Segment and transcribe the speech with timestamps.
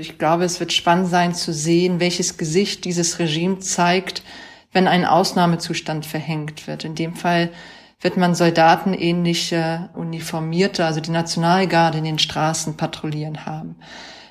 [0.00, 4.22] Ich glaube, es wird spannend sein zu sehen, welches Gesicht dieses Regime zeigt,
[4.70, 6.84] wenn ein Ausnahmezustand verhängt wird.
[6.84, 7.50] In dem Fall
[8.00, 13.74] wird man soldatenähnliche Uniformierte, also die Nationalgarde in den Straßen patrouillieren haben.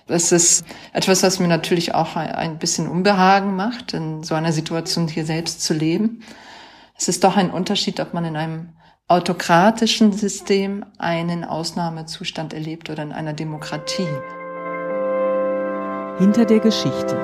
[0.06, 5.10] Das ist etwas, was mir natürlich auch ein bisschen Unbehagen macht, in so einer Situation
[5.10, 6.24] hier selbst zu leben.
[6.98, 8.70] Es ist doch ein Unterschied, ob man in einem
[9.10, 14.08] autokratischen System einen Ausnahmezustand erlebt oder in einer Demokratie.
[16.20, 17.16] Hinter der Geschichte.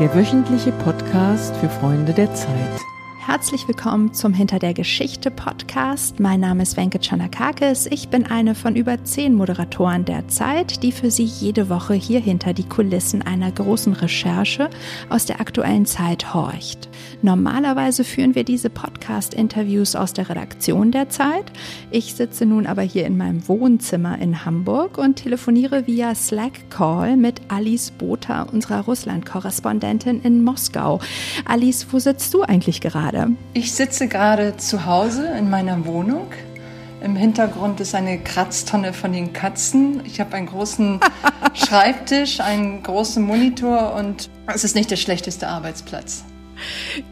[0.00, 2.80] Der wöchentliche Podcast für Freunde der Zeit.
[3.28, 6.18] Herzlich willkommen zum Hinter der Geschichte Podcast.
[6.18, 7.84] Mein Name ist Wenke Chanakakis.
[7.84, 12.20] Ich bin eine von über zehn Moderatoren der Zeit, die für Sie jede Woche hier
[12.20, 14.70] hinter die Kulissen einer großen Recherche
[15.10, 16.88] aus der aktuellen Zeit horcht.
[17.20, 21.52] Normalerweise führen wir diese Podcast-Interviews aus der Redaktion der Zeit.
[21.90, 27.42] Ich sitze nun aber hier in meinem Wohnzimmer in Hamburg und telefoniere via Slack-Call mit
[27.48, 30.98] Alice Botha, unserer Russland-Korrespondentin in Moskau.
[31.44, 33.17] Alice, wo sitzt du eigentlich gerade?
[33.18, 33.32] Gerade?
[33.54, 36.26] Ich sitze gerade zu Hause in meiner Wohnung.
[37.02, 40.02] Im Hintergrund ist eine Kratztonne von den Katzen.
[40.04, 41.00] Ich habe einen großen
[41.54, 46.24] Schreibtisch, einen großen Monitor und es ist nicht der schlechteste Arbeitsplatz.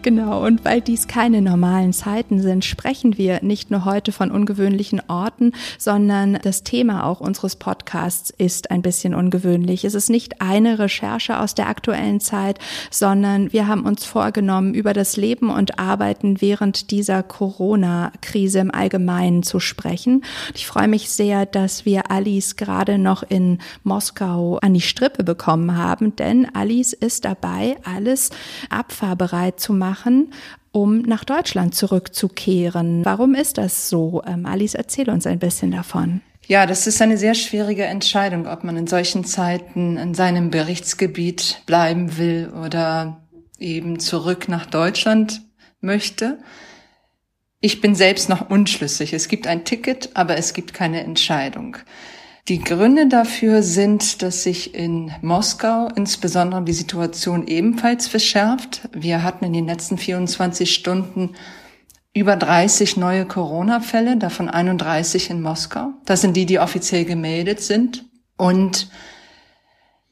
[0.03, 5.03] Genau, und weil dies keine normalen Zeiten sind, sprechen wir nicht nur heute von ungewöhnlichen
[5.09, 9.85] Orten, sondern das Thema auch unseres Podcasts ist ein bisschen ungewöhnlich.
[9.85, 12.59] Es ist nicht eine Recherche aus der aktuellen Zeit,
[12.91, 19.43] sondern wir haben uns vorgenommen, über das Leben und Arbeiten während dieser Corona-Krise im Allgemeinen
[19.43, 20.25] zu sprechen.
[20.55, 25.77] Ich freue mich sehr, dass wir Alice gerade noch in Moskau an die Strippe bekommen
[25.77, 28.31] haben, denn Alice ist dabei, alles
[28.71, 30.33] abfahrbereit bereit zu machen,
[30.73, 33.05] um nach Deutschland zurückzukehren.
[33.05, 34.23] Warum ist das so?
[34.27, 36.21] Ähm, Alice, erzähl uns ein bisschen davon.
[36.47, 41.63] Ja, das ist eine sehr schwierige Entscheidung, ob man in solchen Zeiten in seinem Berichtsgebiet
[41.67, 43.21] bleiben will oder
[43.59, 45.43] eben zurück nach Deutschland
[45.81, 46.39] möchte.
[47.61, 49.13] Ich bin selbst noch unschlüssig.
[49.13, 51.79] Es gibt ein Ticket, aber es gibt keine Entscheidung.
[52.49, 58.89] Die Gründe dafür sind, dass sich in Moskau insbesondere die Situation ebenfalls verschärft.
[58.93, 61.35] Wir hatten in den letzten 24 Stunden
[62.15, 65.89] über 30 neue Corona-Fälle, davon 31 in Moskau.
[66.05, 68.05] Das sind die, die offiziell gemeldet sind.
[68.37, 68.91] Und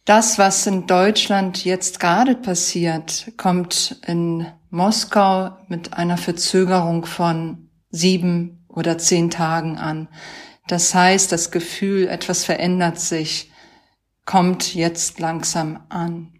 [0.04, 8.66] das, was in Deutschland jetzt gerade passiert, kommt in Moskau mit einer Verzögerung von sieben
[8.68, 10.08] oder zehn Tagen an.
[10.66, 13.50] Das heißt, das Gefühl, etwas verändert sich,
[14.24, 16.32] kommt jetzt langsam an.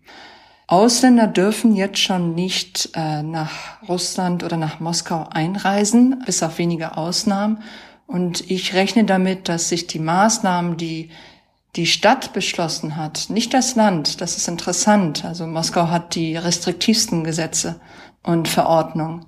[0.66, 6.96] Ausländer dürfen jetzt schon nicht äh, nach Russland oder nach Moskau einreisen, bis auf wenige
[6.96, 7.62] Ausnahmen.
[8.06, 11.10] Und ich rechne damit, dass sich die Maßnahmen, die
[11.76, 17.24] die Stadt beschlossen hat, nicht das Land, das ist interessant, also Moskau hat die restriktivsten
[17.24, 17.80] Gesetze
[18.22, 19.26] und Verordnungen,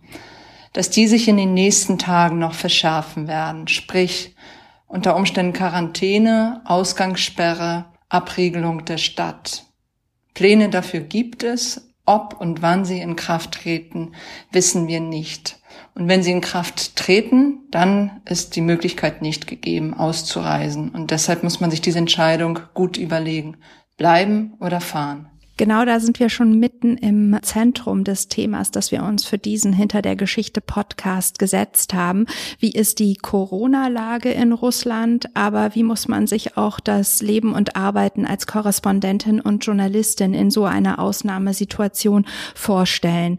[0.73, 3.67] dass die sich in den nächsten Tagen noch verschärfen werden.
[3.67, 4.36] Sprich,
[4.87, 9.65] unter Umständen Quarantäne, Ausgangssperre, Abriegelung der Stadt.
[10.35, 14.13] Pläne dafür gibt es, ob und wann sie in Kraft treten,
[14.53, 15.59] wissen wir nicht.
[15.95, 20.91] Und wenn sie in Kraft treten, dann ist die Möglichkeit nicht gegeben, auszureisen.
[20.91, 23.57] Und deshalb muss man sich diese Entscheidung gut überlegen.
[23.97, 25.31] Bleiben oder fahren.
[25.59, 29.73] Genau da sind wir schon mitten im Zentrum des Themas, das wir uns für diesen
[29.73, 32.27] Hinter der Geschichte Podcast gesetzt haben.
[32.59, 35.31] Wie ist die Corona-Lage in Russland?
[35.35, 40.51] Aber wie muss man sich auch das Leben und Arbeiten als Korrespondentin und Journalistin in
[40.51, 43.39] so einer Ausnahmesituation vorstellen?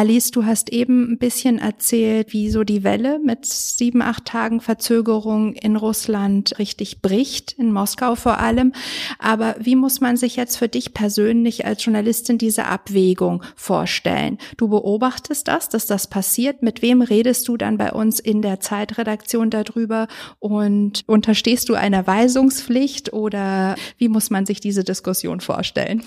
[0.00, 4.62] Alice, du hast eben ein bisschen erzählt, wie so die Welle mit sieben, acht Tagen
[4.62, 8.72] Verzögerung in Russland richtig bricht, in Moskau vor allem.
[9.18, 14.38] Aber wie muss man sich jetzt für dich persönlich als Journalistin diese Abwägung vorstellen?
[14.56, 16.62] Du beobachtest das, dass das passiert.
[16.62, 20.08] Mit wem redest du dann bei uns in der Zeitredaktion darüber?
[20.38, 26.02] Und unterstehst du einer Weisungspflicht oder wie muss man sich diese Diskussion vorstellen?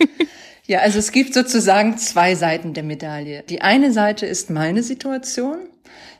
[0.66, 3.42] Ja, also es gibt sozusagen zwei Seiten der Medaille.
[3.48, 5.58] Die eine Seite ist meine Situation.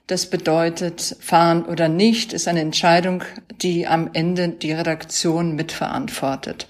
[0.09, 3.23] Das bedeutet, fahren oder nicht ist eine Entscheidung,
[3.63, 6.67] die am Ende die Redaktion mitverantwortet.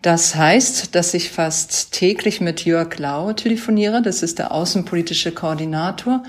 [0.00, 4.00] Das heißt, dass ich fast täglich mit Jörg Lau telefoniere.
[4.00, 6.22] Das ist der außenpolitische Koordinator.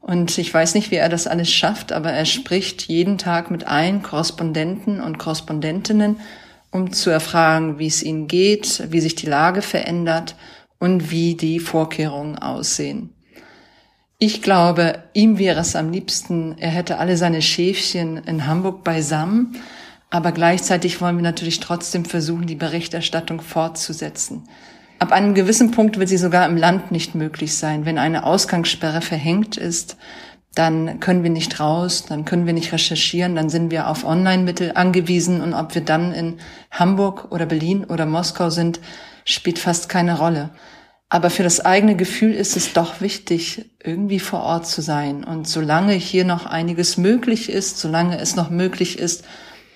[0.00, 3.66] Und ich weiß nicht, wie er das alles schafft, aber er spricht jeden Tag mit
[3.66, 6.20] allen Korrespondenten und Korrespondentinnen
[6.70, 10.36] um zu erfragen, wie es ihnen geht, wie sich die Lage verändert
[10.78, 13.10] und wie die Vorkehrungen aussehen.
[14.18, 19.56] Ich glaube, ihm wäre es am liebsten, er hätte alle seine Schäfchen in Hamburg beisammen
[20.10, 24.48] Aber gleichzeitig wollen wir natürlich trotzdem versuchen, die Berichterstattung fortzusetzen.
[24.98, 27.86] Ab einem gewissen Punkt wird sie sogar im Land nicht möglich sein.
[27.86, 29.96] Wenn eine Ausgangssperre verhängt ist,
[30.54, 34.72] dann können wir nicht raus, dann können wir nicht recherchieren, dann sind wir auf Online-Mittel
[34.74, 36.38] angewiesen und ob wir dann in
[36.70, 38.80] Hamburg oder Berlin oder Moskau sind,
[39.24, 40.50] spielt fast keine Rolle.
[41.08, 45.24] Aber für das eigene Gefühl ist es doch wichtig, irgendwie vor Ort zu sein.
[45.24, 49.24] Und solange hier noch einiges möglich ist, solange es noch möglich ist,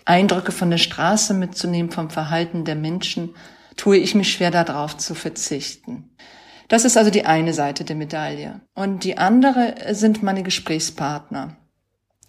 [0.04, 3.34] Eindrücke von der Straße mitzunehmen, vom Verhalten der Menschen,
[3.76, 6.10] tue ich mich schwer darauf zu verzichten.
[6.68, 8.60] Das ist also die eine Seite der Medaille.
[8.74, 11.56] Und die andere sind meine Gesprächspartner.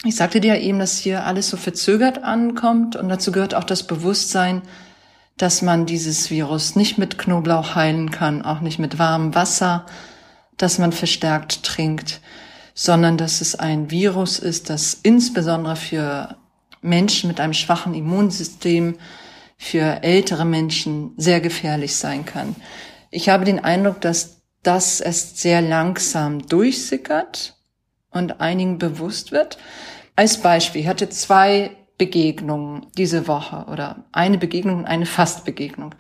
[0.04, 3.64] Ich sagte dir ja eben, dass hier alles so verzögert ankommt und dazu gehört auch
[3.64, 4.62] das Bewusstsein,
[5.38, 9.86] dass man dieses Virus nicht mit Knoblauch heilen kann, auch nicht mit warmem Wasser,
[10.58, 12.22] dass man verstärkt trinkt,
[12.74, 16.38] sondern dass es ein Virus ist, das insbesondere für
[16.82, 18.98] Menschen mit einem schwachen Immunsystem,
[19.58, 22.56] für ältere Menschen sehr gefährlich sein kann.
[23.16, 27.56] Ich habe den Eindruck, dass das erst sehr langsam durchsickert
[28.12, 29.58] und einigen bewusst wird.
[30.18, 35.96] Als Beispiel, ich hatte zwei Begegnungen diese Woche oder eine Begegnung und eine Fastbegegnung.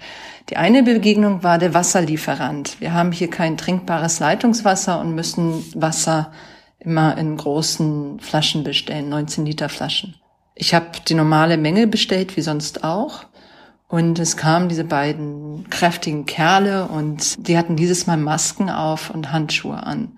[0.49, 2.81] Die eine Begegnung war der Wasserlieferant.
[2.81, 6.33] Wir haben hier kein trinkbares Leitungswasser und müssen Wasser
[6.79, 10.15] immer in großen Flaschen bestellen, 19 Liter Flaschen.
[10.53, 13.23] Ich habe die normale Menge bestellt, wie sonst auch.
[13.87, 19.31] Und es kamen diese beiden kräftigen Kerle und die hatten dieses Mal Masken auf und
[19.31, 20.17] Handschuhe an.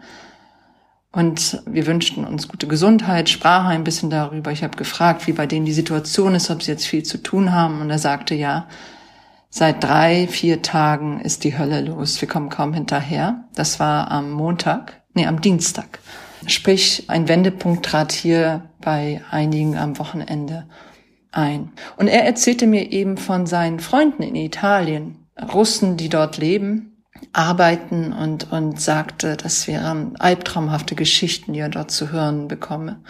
[1.11, 4.51] Und wir wünschten uns gute Gesundheit, sprachen ein bisschen darüber.
[4.51, 7.51] Ich habe gefragt, wie bei denen die Situation ist, ob sie jetzt viel zu tun
[7.51, 7.81] haben.
[7.81, 8.67] Und er sagte, ja,
[9.49, 12.21] seit drei, vier Tagen ist die Hölle los.
[12.21, 13.45] Wir kommen kaum hinterher.
[13.55, 15.99] Das war am Montag, nee, am Dienstag.
[16.45, 20.67] Sprich, ein Wendepunkt trat hier bei einigen am Wochenende
[21.31, 21.71] ein.
[21.97, 27.03] Und er erzählte mir eben von seinen Freunden in Italien, Russen, die dort leben,
[27.33, 33.01] arbeiten und, und sagte, das wären albtraumhafte Geschichten, die er dort zu hören bekomme.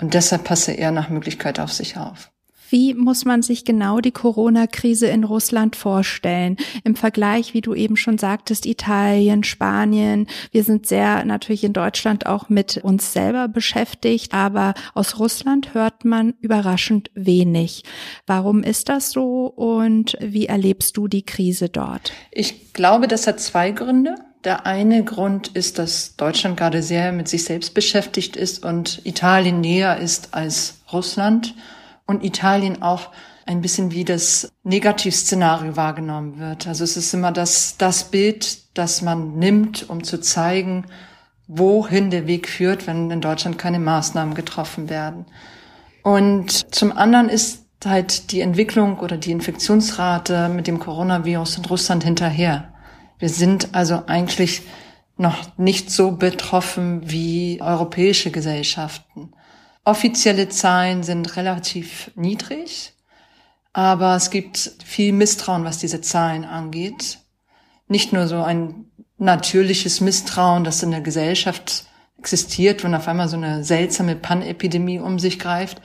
[0.00, 2.30] Und deshalb passe er nach Möglichkeit auf sich auf.
[2.72, 6.56] Wie muss man sich genau die Corona-Krise in Russland vorstellen?
[6.84, 10.26] Im Vergleich, wie du eben schon sagtest, Italien, Spanien.
[10.52, 16.06] Wir sind sehr natürlich in Deutschland auch mit uns selber beschäftigt, aber aus Russland hört
[16.06, 17.82] man überraschend wenig.
[18.26, 22.14] Warum ist das so und wie erlebst du die Krise dort?
[22.30, 24.14] Ich glaube, das hat zwei Gründe.
[24.44, 29.60] Der eine Grund ist, dass Deutschland gerade sehr mit sich selbst beschäftigt ist und Italien
[29.60, 31.54] näher ist als Russland
[32.12, 33.10] und Italien auch
[33.46, 36.66] ein bisschen wie das Negativszenario wahrgenommen wird.
[36.66, 40.86] Also es ist immer das, das Bild, das man nimmt, um zu zeigen,
[41.48, 45.26] wohin der Weg führt, wenn in Deutschland keine Maßnahmen getroffen werden.
[46.02, 52.04] Und zum anderen ist halt die Entwicklung oder die Infektionsrate mit dem Coronavirus in Russland
[52.04, 52.72] hinterher.
[53.18, 54.62] Wir sind also eigentlich
[55.16, 59.32] noch nicht so betroffen wie europäische Gesellschaften.
[59.84, 62.92] Offizielle Zahlen sind relativ niedrig,
[63.72, 67.18] aber es gibt viel Misstrauen, was diese Zahlen angeht.
[67.88, 68.86] Nicht nur so ein
[69.18, 71.84] natürliches Misstrauen, das in der Gesellschaft
[72.16, 75.82] existiert, wenn auf einmal so eine seltsame Panepidemie um sich greift,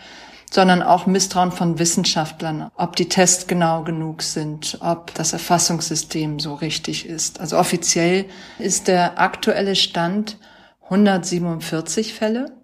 [0.51, 6.53] sondern auch Misstrauen von Wissenschaftlern, ob die Tests genau genug sind, ob das Erfassungssystem so
[6.53, 7.39] richtig ist.
[7.39, 8.25] Also offiziell
[8.59, 10.37] ist der aktuelle Stand
[10.83, 12.56] 147 Fälle.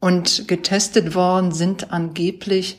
[0.00, 2.78] Und getestet worden sind angeblich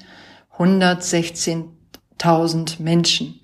[0.58, 3.40] 116.000 Menschen.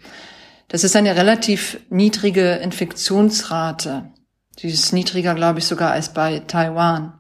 [0.68, 4.12] Das ist eine relativ niedrige Infektionsrate.
[4.60, 7.20] Die ist niedriger, glaube ich, sogar als bei Taiwan.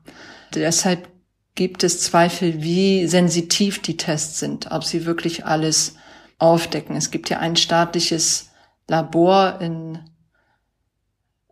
[0.53, 1.09] Deshalb
[1.55, 5.95] gibt es Zweifel, wie sensitiv die Tests sind, ob sie wirklich alles
[6.37, 6.95] aufdecken.
[6.95, 8.51] Es gibt ja ein staatliches
[8.87, 9.99] Labor in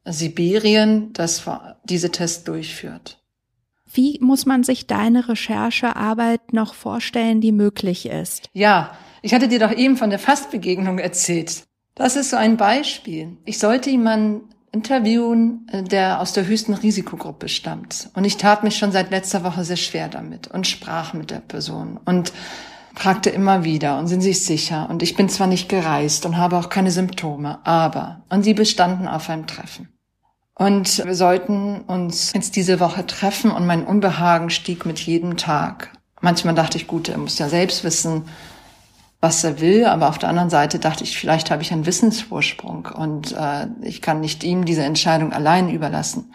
[0.05, 1.43] Sibirien, das
[1.85, 3.22] diese Tests durchführt.
[3.93, 8.49] Wie muss man sich deine Recherchearbeit noch vorstellen, die möglich ist?
[8.53, 11.63] Ja, ich hatte dir doch eben von der Fastbegegnung erzählt.
[11.93, 13.37] Das ist so ein Beispiel.
[13.45, 18.09] Ich sollte jemanden interviewen, äh, der aus der höchsten Risikogruppe stammt.
[18.15, 21.39] Und ich tat mich schon seit letzter Woche sehr schwer damit und sprach mit der
[21.39, 22.33] Person und
[22.95, 24.89] fragte immer wieder und sind Sie sicher?
[24.89, 29.07] Und ich bin zwar nicht gereist und habe auch keine Symptome, aber, und sie bestanden
[29.07, 29.92] auf einem Treffen.
[30.55, 35.91] Und wir sollten uns jetzt diese Woche treffen und mein Unbehagen stieg mit jedem Tag.
[36.21, 38.25] Manchmal dachte ich, gut, er muss ja selbst wissen,
[39.19, 42.89] was er will, aber auf der anderen Seite dachte ich, vielleicht habe ich einen Wissensvorsprung
[42.93, 46.33] und äh, ich kann nicht ihm diese Entscheidung allein überlassen.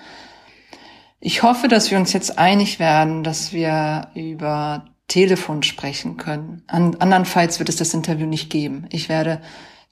[1.20, 6.62] Ich hoffe, dass wir uns jetzt einig werden, dass wir über Telefon sprechen können.
[6.66, 8.86] An, andernfalls wird es das Interview nicht geben.
[8.90, 9.40] Ich werde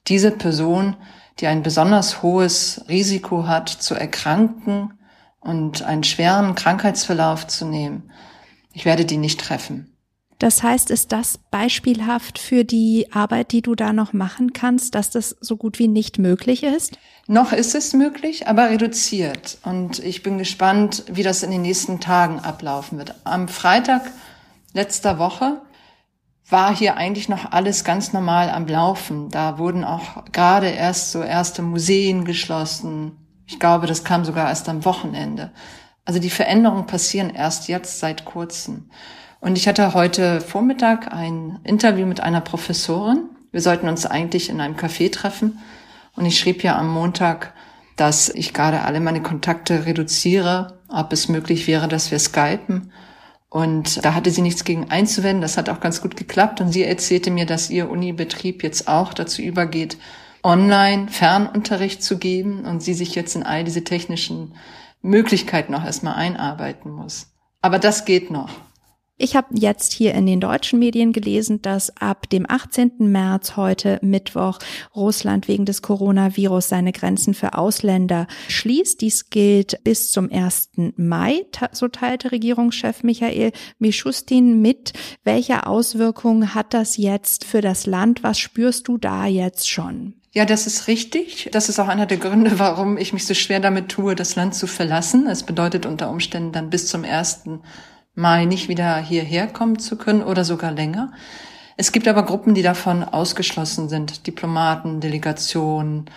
[0.07, 0.95] diese Person,
[1.39, 4.93] die ein besonders hohes Risiko hat, zu erkranken
[5.39, 8.11] und einen schweren Krankheitsverlauf zu nehmen,
[8.73, 9.93] ich werde die nicht treffen.
[10.39, 15.09] Das heißt, ist das beispielhaft für die Arbeit, die du da noch machen kannst, dass
[15.09, 16.99] das so gut wie nicht möglich ist?
[17.25, 19.57] Noch ist es möglich, aber reduziert.
[19.63, 23.15] Und ich bin gespannt, wie das in den nächsten Tagen ablaufen wird.
[23.23, 24.11] Am Freitag
[24.73, 25.59] letzter Woche
[26.49, 29.29] war hier eigentlich noch alles ganz normal am Laufen.
[29.29, 33.17] Da wurden auch gerade erst so erste Museen geschlossen.
[33.45, 35.51] Ich glaube, das kam sogar erst am Wochenende.
[36.05, 38.89] Also die Veränderungen passieren erst jetzt seit kurzem.
[39.41, 43.29] Und ich hatte heute Vormittag ein Interview mit einer Professorin.
[43.51, 45.59] Wir sollten uns eigentlich in einem Café treffen.
[46.15, 47.53] Und ich schrieb ja am Montag,
[47.97, 52.91] dass ich gerade alle meine Kontakte reduziere, ob es möglich wäre, dass wir skypen.
[53.49, 55.41] Und da hatte sie nichts gegen einzuwenden.
[55.41, 56.59] Das hat auch ganz gut geklappt.
[56.59, 59.97] Und sie erzählte mir, dass ihr Unibetrieb jetzt auch dazu übergeht,
[60.43, 64.53] online Fernunterricht zu geben und sie sich jetzt in all diese technischen
[65.01, 67.31] Möglichkeiten noch erstmal einarbeiten muss.
[67.61, 68.49] Aber das geht noch.
[69.19, 72.91] Ich habe jetzt hier in den deutschen Medien gelesen, dass ab dem 18.
[72.99, 74.59] März heute Mittwoch
[74.95, 79.01] Russland wegen des Coronavirus seine Grenzen für Ausländer schließt.
[79.01, 80.69] Dies gilt bis zum 1.
[80.97, 84.93] Mai, so teilte Regierungschef Michael Mischustin mit.
[85.23, 88.21] Welche Auswirkungen hat das jetzt für das Land?
[88.21, 90.13] Was spürst du da jetzt schon?
[90.31, 91.49] Ja, das ist richtig.
[91.51, 94.53] Das ist auch einer der Gründe, warum ich mich so schwer damit tue, das Land
[94.53, 95.25] zu verlassen.
[95.25, 97.45] Es bedeutet unter Umständen dann bis zum 1.
[98.17, 101.11] Mai nicht wieder hierher kommen zu können oder sogar länger.
[101.77, 104.25] Es gibt aber Gruppen, die davon ausgeschlossen sind.
[104.25, 106.09] Diplomaten, Delegationen,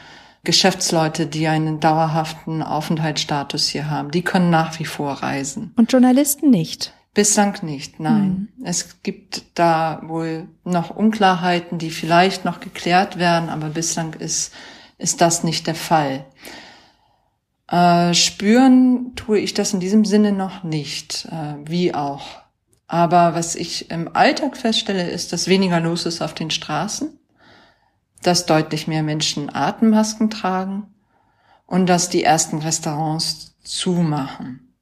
[0.42, 4.10] Geschäftsleute, die einen dauerhaften Aufenthaltsstatus hier haben.
[4.10, 5.74] Die können nach wie vor reisen.
[5.76, 6.94] Und Journalisten nicht?
[7.12, 8.48] Bislang nicht, nein.
[8.56, 8.64] Mhm.
[8.64, 14.54] Es gibt da wohl noch Unklarheiten, die vielleicht noch geklärt werden, aber bislang ist,
[14.96, 16.24] ist das nicht der Fall.
[17.70, 22.42] Äh, spüren tue ich das in diesem Sinne noch nicht, äh, wie auch.
[22.88, 27.16] Aber was ich im Alltag feststelle, ist, dass weniger los ist auf den Straßen,
[28.22, 30.88] dass deutlich mehr Menschen Atemmasken tragen
[31.66, 34.74] und dass die ersten Restaurants zumachen.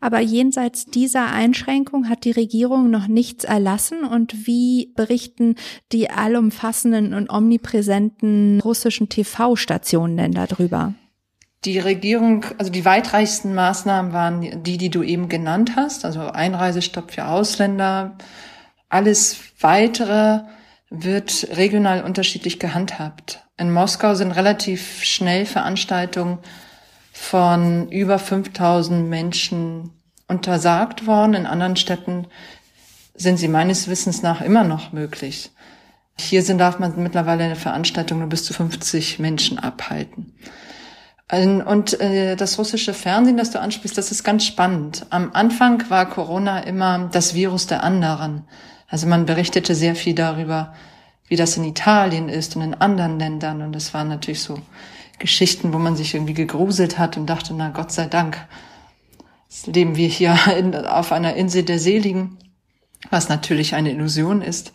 [0.00, 5.56] Aber jenseits dieser Einschränkung hat die Regierung noch nichts erlassen und wie berichten
[5.92, 10.94] die allumfassenden und omnipräsenten russischen TV-Stationen denn darüber?
[11.64, 17.10] Die Regierung, also die weitreichsten Maßnahmen waren die, die du eben genannt hast, also Einreisestopp
[17.10, 18.16] für Ausländer.
[18.88, 20.40] Alles weitere
[20.88, 23.44] wird regional unterschiedlich gehandhabt.
[23.56, 26.38] In Moskau sind relativ schnell Veranstaltungen
[27.12, 29.90] von über 5000 Menschen
[30.28, 31.34] untersagt worden.
[31.34, 32.28] In anderen Städten
[33.16, 35.50] sind sie meines Wissens nach immer noch möglich.
[36.20, 40.34] Hier sind, darf man mittlerweile eine Veranstaltung nur bis zu 50 Menschen abhalten.
[41.30, 45.04] Und äh, das russische Fernsehen, das du ansprichst, das ist ganz spannend.
[45.10, 48.44] Am Anfang war Corona immer das Virus der anderen.
[48.88, 50.72] Also man berichtete sehr viel darüber,
[51.28, 53.60] wie das in Italien ist und in anderen Ländern.
[53.60, 54.58] Und es waren natürlich so
[55.18, 58.38] Geschichten, wo man sich irgendwie gegruselt hat und dachte, na Gott sei Dank,
[59.66, 62.38] leben wir hier in, auf einer Insel der Seligen,
[63.10, 64.72] was natürlich eine Illusion ist.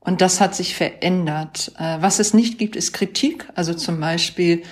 [0.00, 1.72] Und das hat sich verändert.
[1.78, 3.48] Äh, was es nicht gibt, ist Kritik.
[3.54, 4.62] Also zum Beispiel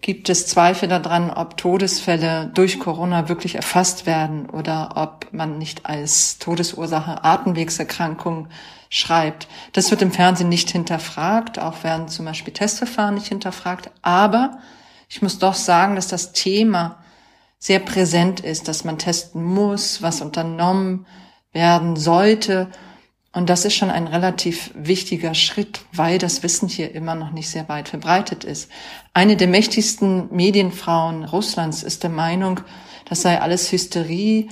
[0.00, 5.86] gibt es Zweifel daran, ob Todesfälle durch Corona wirklich erfasst werden oder ob man nicht
[5.86, 8.48] als Todesursache Atemwegserkrankung
[8.90, 9.48] schreibt.
[9.72, 13.90] Das wird im Fernsehen nicht hinterfragt, auch werden zum Beispiel Testverfahren nicht hinterfragt.
[14.02, 14.58] Aber
[15.08, 17.02] ich muss doch sagen, dass das Thema
[17.58, 21.06] sehr präsent ist, dass man testen muss, was unternommen
[21.52, 22.68] werden sollte
[23.38, 27.48] und das ist schon ein relativ wichtiger Schritt, weil das Wissen hier immer noch nicht
[27.48, 28.68] sehr weit verbreitet ist.
[29.14, 32.58] Eine der mächtigsten Medienfrauen Russlands ist der Meinung,
[33.08, 34.48] das sei alles Hysterie.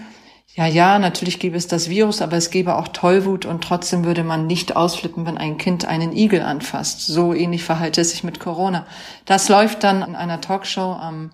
[0.55, 4.23] Ja, ja, natürlich gäbe es das Virus, aber es gäbe auch Tollwut und trotzdem würde
[4.23, 7.05] man nicht ausflippen, wenn ein Kind einen Igel anfasst.
[7.05, 8.87] So ähnlich verhalte es sich mit Corona.
[9.25, 11.33] Das läuft dann in einer Talkshow am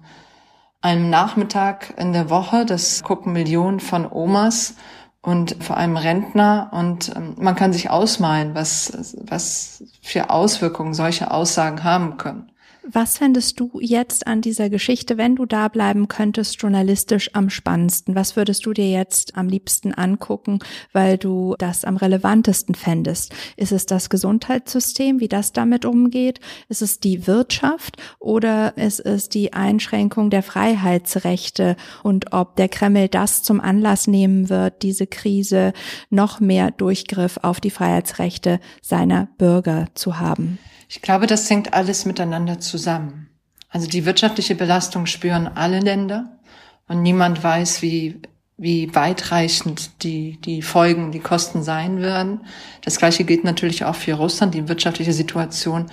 [0.81, 2.65] einem Nachmittag in der Woche.
[2.65, 4.75] Das gucken Millionen von Omas
[5.23, 6.71] und vor allem Rentner.
[6.73, 12.52] Und ähm, man kann sich ausmalen, was, was für Auswirkungen solche Aussagen haben können.
[12.95, 18.15] Was fändest du jetzt an dieser Geschichte, wenn du da bleiben könntest, journalistisch am spannendsten?
[18.15, 20.59] Was würdest du dir jetzt am liebsten angucken,
[20.93, 23.35] weil du das am relevantesten fändest?
[23.57, 26.41] Ist es das Gesundheitssystem, wie das damit umgeht?
[26.69, 33.09] Ist es die Wirtschaft oder ist es die Einschränkung der Freiheitsrechte und ob der Kreml
[33.09, 35.73] das zum Anlass nehmen wird, diese Krise
[36.11, 40.59] noch mehr Durchgriff auf die Freiheitsrechte seiner Bürger zu haben?
[40.95, 43.31] Ich glaube, das hängt alles miteinander zusammen.
[43.71, 46.39] Also die wirtschaftliche Belastung spüren alle Länder
[46.87, 48.21] und niemand weiß, wie,
[48.59, 52.43] wie weitreichend die, die Folgen, die Kosten sein werden.
[52.83, 54.53] Das Gleiche gilt natürlich auch für Russland.
[54.53, 55.91] Die wirtschaftliche Situation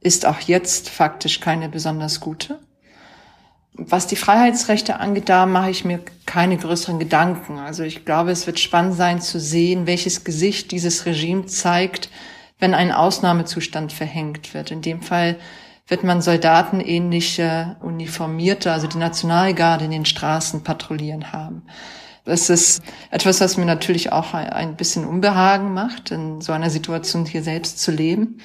[0.00, 2.60] ist auch jetzt faktisch keine besonders gute.
[3.72, 7.58] Was die Freiheitsrechte angeht, da mache ich mir keine größeren Gedanken.
[7.58, 12.10] Also ich glaube, es wird spannend sein zu sehen, welches Gesicht dieses Regime zeigt,
[12.60, 14.70] wenn ein Ausnahmezustand verhängt wird.
[14.70, 15.36] In dem Fall
[15.88, 21.64] wird man Soldaten ähnliche Uniformierte, also die Nationalgarde in den Straßen patrouillieren haben.
[22.24, 27.26] Das ist etwas, was mir natürlich auch ein bisschen Unbehagen macht, in so einer Situation
[27.26, 28.38] hier selbst zu leben.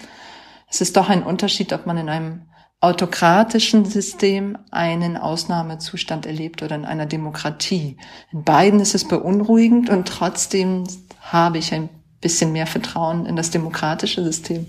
[0.69, 2.47] Es ist doch ein Unterschied, ob man in einem
[2.79, 7.97] autokratischen System einen Ausnahmezustand erlebt oder in einer Demokratie.
[8.31, 10.85] In beiden ist es beunruhigend und trotzdem
[11.21, 11.89] habe ich ein
[12.25, 14.65] bisschen mehr Vertrauen in das demokratische System.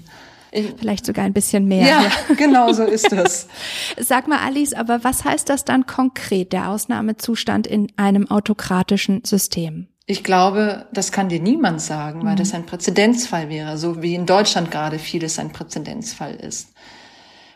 [0.52, 1.86] Vielleicht sogar ein bisschen mehr.
[1.86, 2.34] Ja, ja.
[2.36, 3.48] genau so ist es.
[3.98, 9.88] Sag mal, Alice, aber was heißt das dann konkret, der Ausnahmezustand in einem autokratischen System?
[10.04, 12.38] Ich glaube, das kann dir niemand sagen, weil mhm.
[12.38, 16.74] das ein Präzedenzfall wäre, so wie in Deutschland gerade vieles ein Präzedenzfall ist.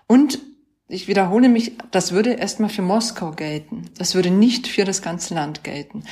[0.07, 0.39] Und
[0.89, 3.91] ich wiederhole mich, das würde erstmal für Moskau gelten.
[3.99, 6.05] Das würde nicht für das ganze Land gelten.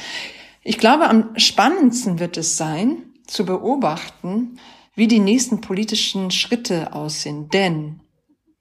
[0.63, 4.59] Ich glaube, am spannendsten wird es sein, zu beobachten,
[4.95, 7.49] wie die nächsten politischen Schritte aussehen.
[7.51, 8.01] Denn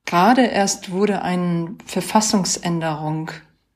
[0.05, 3.31] gerade erst wurde eine Verfassungsänderung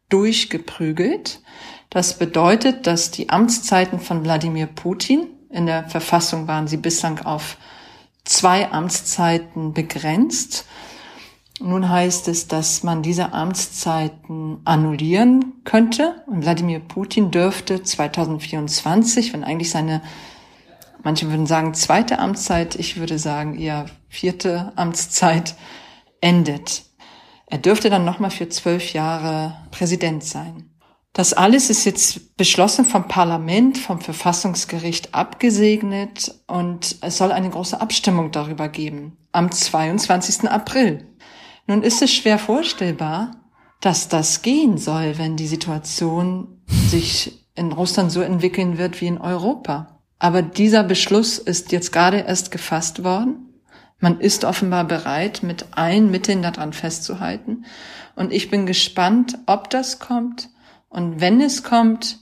[0.09, 1.41] durchgeprügelt.
[1.89, 7.57] Das bedeutet, dass die Amtszeiten von Wladimir Putin, in der Verfassung waren sie bislang auf
[8.23, 10.65] zwei Amtszeiten begrenzt.
[11.59, 16.23] Nun heißt es, dass man diese Amtszeiten annullieren könnte.
[16.27, 20.01] Und Wladimir Putin dürfte 2024, wenn eigentlich seine
[21.03, 25.55] Manche würden sagen zweite Amtszeit, ich würde sagen eher vierte Amtszeit
[26.21, 26.83] endet.
[27.47, 30.69] Er dürfte dann nochmal für zwölf Jahre Präsident sein.
[31.13, 37.81] Das alles ist jetzt beschlossen vom Parlament, vom Verfassungsgericht abgesegnet und es soll eine große
[37.81, 40.49] Abstimmung darüber geben am 22.
[40.49, 41.07] April.
[41.67, 43.31] Nun ist es schwer vorstellbar,
[43.81, 49.17] dass das gehen soll, wenn die Situation sich in Russland so entwickeln wird wie in
[49.17, 50.00] Europa.
[50.21, 53.55] Aber dieser Beschluss ist jetzt gerade erst gefasst worden.
[53.97, 57.65] Man ist offenbar bereit, mit allen Mitteln daran festzuhalten.
[58.15, 60.49] Und ich bin gespannt, ob das kommt
[60.89, 62.19] und wenn es kommt,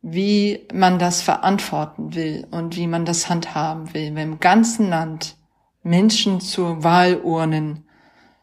[0.00, 5.34] wie man das verantworten will und wie man das handhaben will, wenn im ganzen Land
[5.82, 7.84] Menschen zu Wahlurnen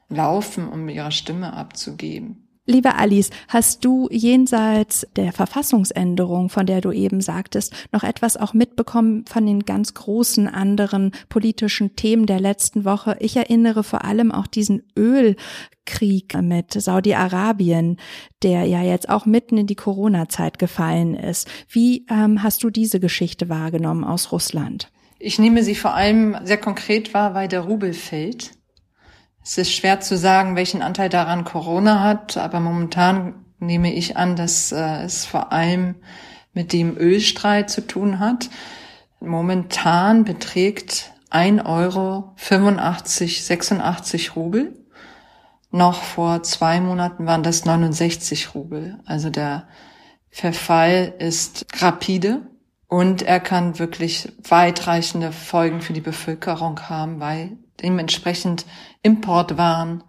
[0.09, 2.44] laufen, um ihre Stimme abzugeben.
[2.67, 8.56] Liebe Alice, hast du jenseits der Verfassungsänderung, von der du eben sagtest, noch etwas auch
[8.56, 13.17] mitbekommen von den ganz großen anderen politischen Themen der letzten Woche?
[13.19, 17.97] Ich erinnere vor allem auch diesen Ölkrieg mit Saudi-Arabien,
[18.41, 21.47] der ja jetzt auch mitten in die Corona-Zeit gefallen ist.
[21.69, 24.91] Wie ähm, hast du diese Geschichte wahrgenommen aus Russland?
[25.19, 28.54] Ich nehme sie vor allem sehr konkret wahr, weil der Rubel fällt.
[29.47, 34.36] Es ist schwer zu sagen, welchen Anteil daran Corona hat, aber momentan nehme ich an,
[34.36, 35.93] dass äh, es vor allem
[36.53, 38.49] mit dem Ölstreit zu tun hat.
[39.19, 44.84] Momentan beträgt 1 Euro 85, 86 Rubel.
[45.69, 48.97] Noch vor zwei Monaten waren das 69 Rubel.
[49.05, 49.67] Also der
[50.31, 52.41] Verfall ist rapide
[52.88, 58.65] und er kann wirklich weitreichende Folgen für die Bevölkerung haben, weil dementsprechend
[59.01, 60.03] Importwaren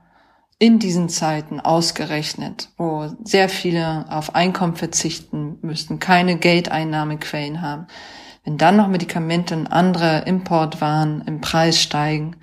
[0.58, 7.86] in diesen Zeiten ausgerechnet, wo sehr viele auf Einkommen verzichten müssten, keine Geldeinnahmequellen haben.
[8.44, 12.36] Wenn dann noch Medikamente und andere Importwaren im Preis steigen,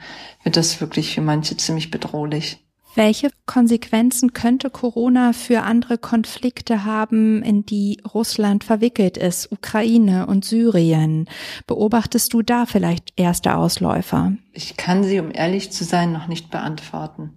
[0.43, 2.62] wird das wirklich für manche ziemlich bedrohlich.
[2.95, 10.45] Welche Konsequenzen könnte Corona für andere Konflikte haben, in die Russland verwickelt ist, Ukraine und
[10.45, 11.27] Syrien?
[11.65, 14.33] Beobachtest du da vielleicht erste Ausläufer?
[14.51, 17.31] Ich kann sie, um ehrlich zu sein, noch nicht beantworten.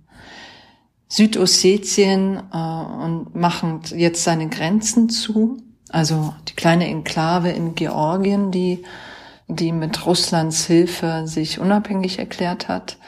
[1.09, 5.57] Südossetien äh, und machen jetzt seine Grenzen zu,
[5.89, 8.83] also die kleine Enklave in Georgien, die
[9.49, 12.99] die mit Russlands Hilfe sich unabhängig erklärt hat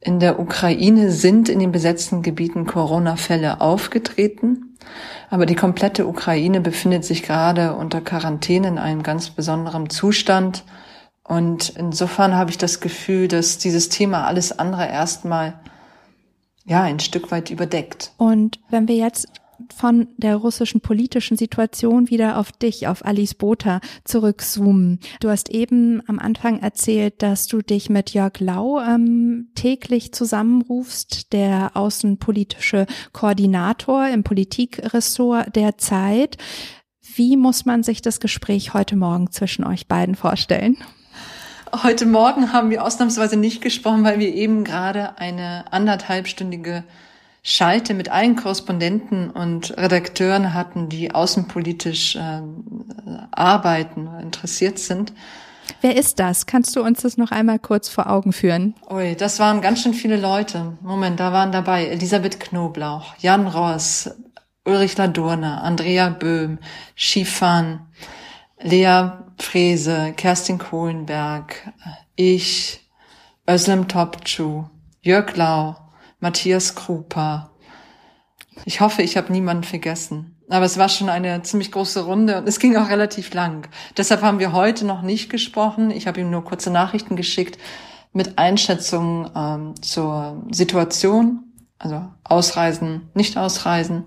[0.00, 4.76] In der Ukraine sind in den besetzten Gebieten Corona-Fälle aufgetreten,
[5.28, 10.64] aber die komplette Ukraine befindet sich gerade unter Quarantäne in einem ganz besonderen Zustand.
[11.24, 15.58] Und insofern habe ich das Gefühl, dass dieses Thema alles andere erstmal
[16.64, 18.12] ja ein Stück weit überdeckt.
[18.18, 19.26] Und wenn wir jetzt
[19.74, 25.00] von der russischen politischen Situation wieder auf dich, auf Alice Botha zurückzoomen.
[25.20, 31.32] Du hast eben am Anfang erzählt, dass du dich mit Jörg Lau ähm, täglich zusammenrufst,
[31.32, 36.36] der außenpolitische Koordinator im Politikressort der Zeit.
[37.14, 40.76] Wie muss man sich das Gespräch heute Morgen zwischen euch beiden vorstellen?
[41.82, 46.84] Heute Morgen haben wir ausnahmsweise nicht gesprochen, weil wir eben gerade eine anderthalbstündige
[47.50, 52.42] Schalte mit allen Korrespondenten und Redakteuren hatten, die außenpolitisch äh,
[53.30, 55.14] arbeiten, interessiert sind.
[55.80, 56.44] Wer ist das?
[56.44, 58.74] Kannst du uns das noch einmal kurz vor Augen führen?
[58.90, 60.76] Ui, das waren ganz schön viele Leute.
[60.82, 64.10] Moment, da waren dabei Elisabeth Knoblauch, Jan Ross,
[64.66, 66.58] Ulrich Ladurner, Andrea Böhm,
[66.96, 67.80] Schifan,
[68.60, 71.72] Lea Frese, Kerstin Kohlenberg,
[72.14, 72.86] ich,
[73.48, 74.66] Özlem Topçu,
[75.00, 75.76] Jörg Lau,
[76.20, 77.50] Matthias Krupa.
[78.64, 80.36] Ich hoffe, ich habe niemanden vergessen.
[80.50, 83.68] Aber es war schon eine ziemlich große Runde und es ging auch relativ lang.
[83.96, 85.90] Deshalb haben wir heute noch nicht gesprochen.
[85.90, 87.58] Ich habe ihm nur kurze Nachrichten geschickt
[88.12, 91.44] mit Einschätzungen ähm, zur Situation,
[91.78, 94.04] also Ausreisen, nicht Ausreisen.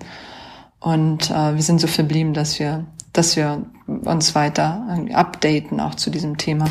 [0.80, 6.10] Und äh, wir sind so verblieben, dass wir, dass wir uns weiter updaten auch zu
[6.10, 6.65] diesem Thema.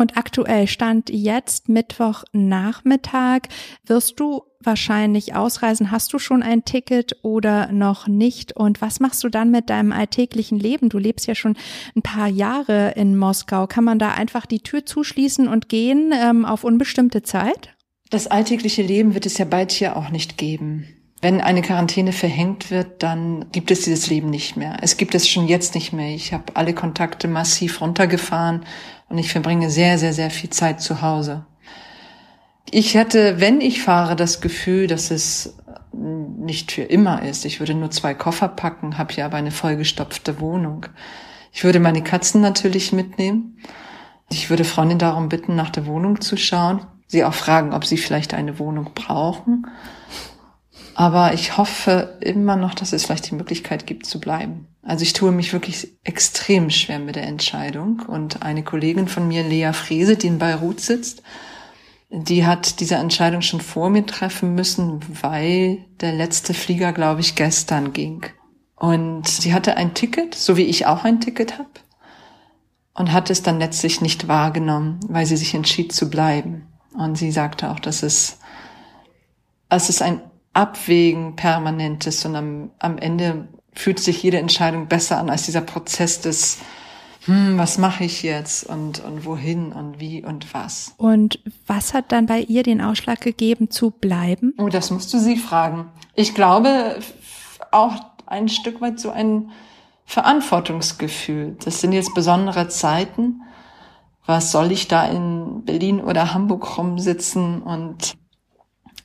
[0.00, 3.42] Und aktuell stand jetzt Mittwochnachmittag.
[3.84, 5.90] Wirst du wahrscheinlich ausreisen?
[5.90, 8.56] Hast du schon ein Ticket oder noch nicht?
[8.56, 10.88] Und was machst du dann mit deinem alltäglichen Leben?
[10.88, 11.54] Du lebst ja schon
[11.94, 13.66] ein paar Jahre in Moskau.
[13.66, 17.76] Kann man da einfach die Tür zuschließen und gehen ähm, auf unbestimmte Zeit?
[18.08, 20.88] Das alltägliche Leben wird es ja bald hier auch nicht geben.
[21.20, 24.78] Wenn eine Quarantäne verhängt wird, dann gibt es dieses Leben nicht mehr.
[24.80, 26.14] Es gibt es schon jetzt nicht mehr.
[26.14, 28.64] Ich habe alle Kontakte massiv runtergefahren
[29.10, 31.44] und ich verbringe sehr, sehr, sehr viel Zeit zu Hause.
[32.70, 35.56] Ich hätte, wenn ich fahre, das Gefühl, dass es
[35.92, 37.44] nicht für immer ist.
[37.44, 40.86] Ich würde nur zwei Koffer packen, habe hier aber eine vollgestopfte Wohnung.
[41.52, 43.58] Ich würde meine Katzen natürlich mitnehmen.
[44.30, 46.86] Ich würde Freundin darum bitten, nach der Wohnung zu schauen.
[47.08, 49.66] Sie auch fragen, ob sie vielleicht eine Wohnung brauchen.
[50.94, 54.66] Aber ich hoffe immer noch, dass es vielleicht die Möglichkeit gibt zu bleiben.
[54.82, 58.02] Also ich tue mich wirklich extrem schwer mit der Entscheidung.
[58.06, 61.22] Und eine Kollegin von mir, Lea Frese, die in Beirut sitzt,
[62.10, 67.36] die hat diese Entscheidung schon vor mir treffen müssen, weil der letzte Flieger, glaube ich,
[67.36, 68.26] gestern ging.
[68.74, 71.68] Und sie hatte ein Ticket, so wie ich auch ein Ticket habe,
[72.94, 76.66] und hat es dann letztlich nicht wahrgenommen, weil sie sich entschied zu bleiben.
[76.94, 78.38] Und sie sagte auch, dass es,
[79.68, 80.20] es ist ein
[80.52, 86.20] Abwägen permanentes und am, am Ende fühlt sich jede Entscheidung besser an als dieser Prozess
[86.20, 86.58] des
[87.26, 90.94] hm, was mache ich jetzt und, und wohin und wie und was.
[90.96, 94.54] Und was hat dann bei ihr den Ausschlag gegeben, zu bleiben?
[94.58, 95.90] Oh, das musst du sie fragen.
[96.14, 96.98] Ich glaube
[97.72, 97.94] auch
[98.26, 99.50] ein Stück weit so ein
[100.06, 101.56] Verantwortungsgefühl.
[101.62, 103.42] Das sind jetzt besondere Zeiten.
[104.24, 108.14] Was soll ich da in Berlin oder Hamburg rumsitzen und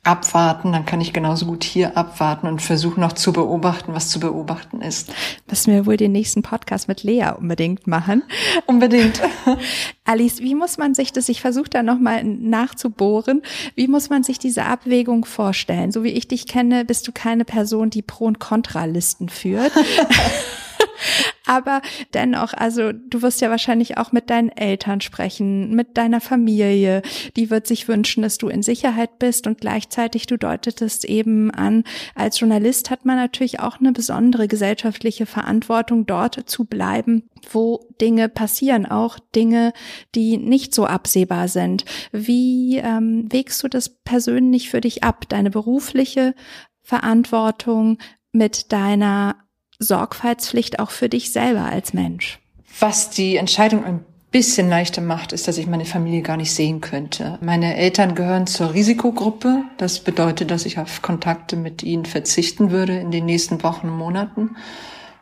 [0.06, 4.20] abwarten, dann kann ich genauso gut hier abwarten und versuchen noch zu beobachten, was zu
[4.20, 5.12] beobachten ist.
[5.48, 8.22] Müssen wir wohl den nächsten Podcast mit Lea unbedingt machen.
[8.66, 9.20] Unbedingt.
[10.04, 13.42] Alice, wie muss man sich das, ich versuche da nochmal nachzubohren,
[13.74, 15.92] wie muss man sich diese Abwägung vorstellen?
[15.92, 19.72] So wie ich dich kenne, bist du keine Person, die Pro- und Kontralisten führt.
[21.46, 21.80] Aber
[22.12, 27.02] dennoch, also du wirst ja wahrscheinlich auch mit deinen Eltern sprechen, mit deiner Familie.
[27.36, 31.84] Die wird sich wünschen, dass du in Sicherheit bist und gleichzeitig, du deutetest eben an,
[32.14, 38.28] als Journalist hat man natürlich auch eine besondere gesellschaftliche Verantwortung, dort zu bleiben, wo Dinge
[38.28, 39.72] passieren, auch Dinge,
[40.14, 41.84] die nicht so absehbar sind.
[42.12, 46.34] Wie ähm, wägst du das persönlich für dich ab, deine berufliche
[46.82, 47.98] Verantwortung
[48.32, 49.36] mit deiner
[49.78, 52.38] Sorgfaltspflicht auch für dich selber als Mensch.
[52.80, 56.80] Was die Entscheidung ein bisschen leichter macht, ist, dass ich meine Familie gar nicht sehen
[56.80, 57.38] könnte.
[57.40, 59.62] Meine Eltern gehören zur Risikogruppe.
[59.78, 63.96] Das bedeutet, dass ich auf Kontakte mit ihnen verzichten würde in den nächsten Wochen und
[63.96, 64.56] Monaten.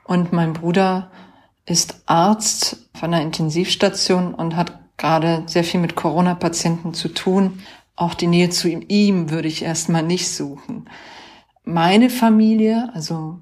[0.04, 1.10] Und mein Bruder
[1.66, 7.62] ist Arzt von einer Intensivstation und hat gerade sehr viel mit Corona-Patienten zu tun.
[7.96, 10.88] Auch die Nähe zu ihm, würde ich erstmal nicht suchen.
[11.64, 13.38] Meine Familie, also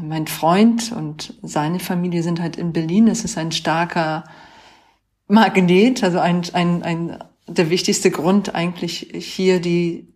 [0.00, 3.08] mein Freund und seine Familie sind halt in Berlin.
[3.08, 4.24] Es ist ein starker
[5.28, 10.08] Magnet, also ein, ein, ein, der wichtigste Grund eigentlich hier die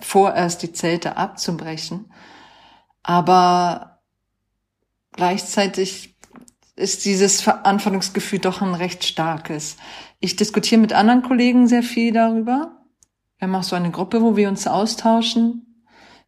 [0.00, 2.12] vorerst die Zelte abzubrechen.
[3.02, 4.00] Aber
[5.12, 6.16] gleichzeitig
[6.76, 9.76] ist dieses Verantwortungsgefühl doch ein recht starkes.
[10.18, 12.84] Ich diskutiere mit anderen Kollegen sehr viel darüber.
[13.38, 15.73] Wir haben auch so eine Gruppe, wo wir uns austauschen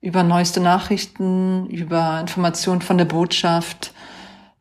[0.00, 3.92] über neueste Nachrichten, über Informationen von der Botschaft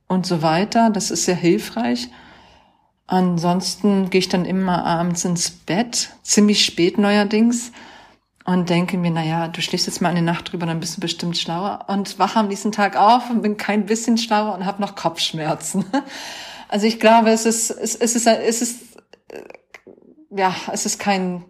[0.07, 0.89] und so weiter.
[0.89, 2.09] Das ist sehr hilfreich.
[3.07, 7.71] Ansonsten gehe ich dann immer abends ins Bett, ziemlich spät neuerdings,
[8.45, 11.01] und denke mir, na ja, du schläfst jetzt mal eine Nacht drüber, dann bist du
[11.01, 11.85] bestimmt schlauer.
[11.87, 15.85] Und wache am nächsten Tag auf und bin kein bisschen schlauer und habe noch Kopfschmerzen.
[16.67, 19.43] Also ich glaube, es ist, es, es ist, es ist, äh,
[20.31, 21.45] ja, es ist kein,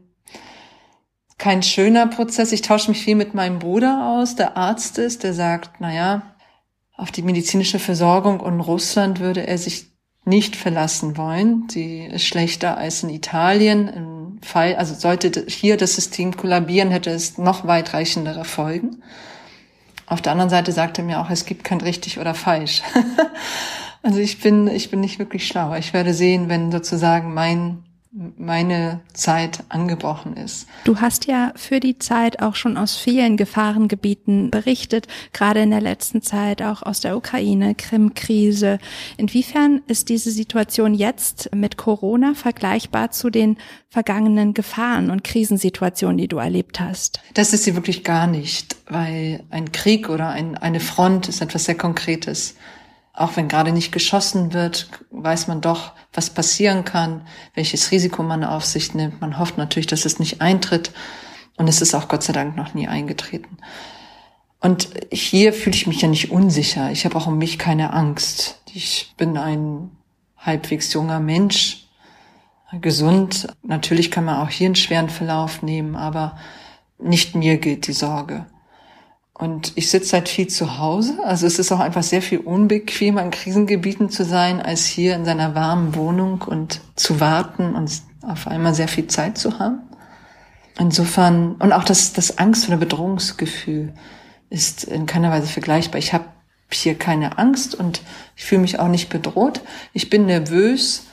[1.38, 2.52] kein schöner Prozess.
[2.52, 6.36] Ich tausche mich viel mit meinem Bruder aus, der Arzt ist, der sagt, na ja,
[6.98, 9.88] auf die medizinische Versorgung in Russland würde er sich
[10.24, 11.68] nicht verlassen wollen.
[11.70, 13.88] Sie ist schlechter als in Italien.
[13.88, 19.04] Im Fall, also sollte hier das System kollabieren, hätte es noch weitreichendere Folgen.
[20.08, 22.82] Auf der anderen Seite sagte er mir auch, es gibt kein richtig oder falsch.
[24.04, 25.76] also ich bin, ich bin nicht wirklich schlau.
[25.76, 27.84] Ich werde sehen, wenn sozusagen mein
[28.38, 30.68] meine Zeit angebrochen ist.
[30.86, 35.82] Du hast ja für die Zeit auch schon aus vielen Gefahrengebieten berichtet, gerade in der
[35.82, 38.80] letzten Zeit auch aus der Ukraine, Krim-Krise.
[39.18, 43.58] Inwiefern ist diese Situation jetzt mit Corona vergleichbar zu den
[43.90, 47.20] vergangenen Gefahren und Krisensituationen, die du erlebt hast?
[47.34, 51.66] Das ist sie wirklich gar nicht, weil ein Krieg oder ein, eine Front ist etwas
[51.66, 52.56] sehr Konkretes
[53.16, 58.44] auch wenn gerade nicht geschossen wird, weiß man doch, was passieren kann, welches Risiko man
[58.44, 59.22] auf sich nimmt.
[59.22, 60.92] Man hofft natürlich, dass es nicht eintritt.
[61.58, 63.58] Und es ist auch Gott sei Dank noch nie eingetreten.
[64.60, 66.92] Und hier fühle ich mich ja nicht unsicher.
[66.92, 68.62] Ich habe auch um mich keine Angst.
[68.74, 69.92] Ich bin ein
[70.38, 71.88] halbwegs junger Mensch,
[72.82, 73.48] gesund.
[73.64, 76.38] Natürlich kann man auch hier einen schweren Verlauf nehmen, aber
[76.98, 78.48] nicht mir gilt die Sorge.
[79.38, 81.20] Und ich sitze halt viel zu Hause.
[81.26, 85.26] Also es ist auch einfach sehr viel unbequemer in Krisengebieten zu sein, als hier in
[85.26, 89.82] seiner warmen Wohnung und zu warten und auf einmal sehr viel Zeit zu haben.
[90.80, 93.94] Insofern, und auch das, das Angst- oder Bedrohungsgefühl
[94.50, 96.00] ist in keiner Weise vergleichbar.
[96.00, 96.26] Ich habe
[96.72, 98.02] hier keine Angst und
[98.38, 99.62] ich fühle mich auch nicht bedroht.
[99.92, 101.04] Ich bin nervös,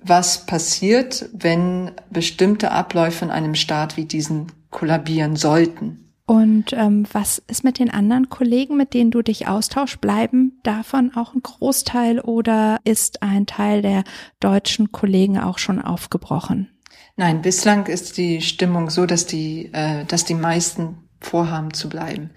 [0.00, 6.01] was passiert, wenn bestimmte Abläufe in einem Staat wie diesen kollabieren sollten.
[6.24, 10.00] Und ähm, was ist mit den anderen Kollegen, mit denen du dich austauschst?
[10.00, 14.04] Bleiben davon auch ein Großteil oder ist ein Teil der
[14.40, 16.70] deutschen Kollegen auch schon aufgebrochen?
[17.16, 22.30] Nein, bislang ist die Stimmung so, dass die, äh, dass die meisten vorhaben zu bleiben.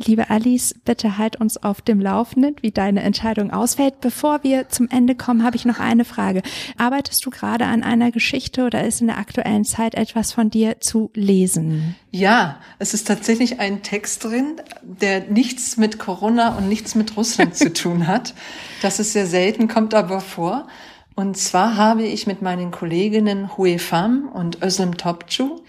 [0.00, 4.00] Liebe Alice, bitte halt uns auf dem Laufenden, wie deine Entscheidung ausfällt.
[4.00, 6.42] Bevor wir zum Ende kommen, habe ich noch eine Frage.
[6.76, 10.78] Arbeitest du gerade an einer Geschichte oder ist in der aktuellen Zeit etwas von dir
[10.78, 11.96] zu lesen?
[12.12, 17.56] Ja, es ist tatsächlich ein Text drin, der nichts mit Corona und nichts mit Russland
[17.56, 18.34] zu tun hat.
[18.82, 20.68] Das ist sehr selten, kommt aber vor.
[21.16, 25.60] Und zwar habe ich mit meinen Kolleginnen Hue Pham und Özlem Topçu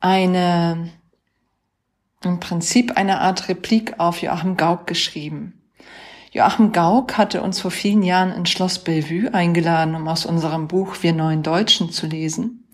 [0.00, 0.90] eine
[2.24, 5.60] im Prinzip eine Art Replik auf Joachim Gauck geschrieben.
[6.32, 10.96] Joachim Gauck hatte uns vor vielen Jahren in Schloss Bellevue eingeladen, um aus unserem Buch
[11.02, 12.68] Wir Neuen Deutschen zu lesen.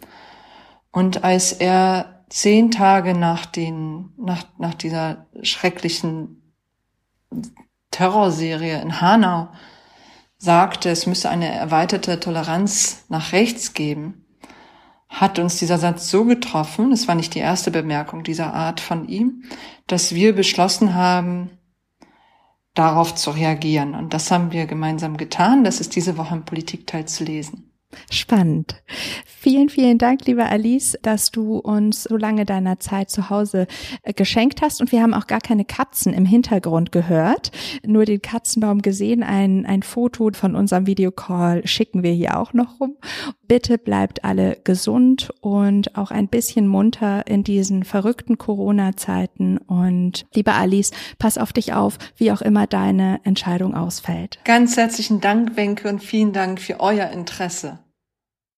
[0.90, 6.54] Und als er zehn Tage nach den, nach, nach dieser schrecklichen
[7.90, 9.48] Terrorserie in Hanau
[10.38, 14.19] sagte, es müsse eine erweiterte Toleranz nach rechts geben,
[15.10, 19.08] hat uns dieser Satz so getroffen, es war nicht die erste Bemerkung dieser Art von
[19.08, 19.42] ihm,
[19.88, 21.50] dass wir beschlossen haben,
[22.74, 23.94] darauf zu reagieren.
[23.94, 25.64] Und das haben wir gemeinsam getan.
[25.64, 27.69] Das ist diese Woche im Politikteil zu lesen.
[28.10, 28.82] Spannend.
[29.24, 33.66] Vielen, vielen Dank, liebe Alice, dass du uns so lange deiner Zeit zu Hause
[34.02, 34.80] äh, geschenkt hast.
[34.80, 37.50] Und wir haben auch gar keine Katzen im Hintergrund gehört,
[37.84, 39.22] nur den Katzenbaum gesehen.
[39.22, 42.96] Ein, ein Foto von unserem Videocall schicken wir hier auch noch rum.
[43.48, 49.58] Bitte bleibt alle gesund und auch ein bisschen munter in diesen verrückten Corona-Zeiten.
[49.58, 54.38] Und liebe Alice, pass auf dich auf, wie auch immer deine Entscheidung ausfällt.
[54.44, 57.79] Ganz herzlichen Dank, Wenke, und vielen Dank für euer Interesse.